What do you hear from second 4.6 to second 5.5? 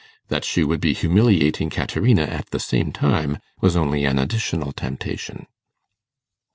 temptation.